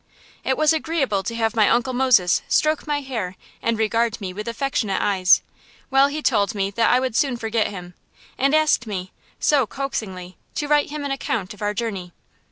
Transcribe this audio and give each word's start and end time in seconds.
It 0.43 0.57
was 0.57 0.73
agreeable 0.73 1.21
to 1.21 1.35
have 1.35 1.55
my 1.55 1.69
Uncle 1.69 1.93
Moses 1.93 2.41
stroke 2.47 2.87
my 2.87 3.01
hair 3.01 3.35
and 3.61 3.77
regard 3.77 4.19
me 4.19 4.33
with 4.33 4.47
affectionate 4.47 4.99
eyes, 4.99 5.43
while 5.89 6.07
he 6.07 6.23
told 6.23 6.55
me 6.55 6.71
that 6.71 6.89
I 6.91 6.99
would 6.99 7.15
soon 7.15 7.37
forget 7.37 7.67
him, 7.67 7.93
and 8.35 8.55
asked 8.55 8.87
me, 8.87 9.11
so 9.39 9.67
coaxingly, 9.67 10.37
to 10.55 10.67
write 10.67 10.89
him 10.89 11.05
an 11.05 11.11
account 11.11 11.53
of 11.53 11.61
our 11.61 11.75
journey. 11.75 12.13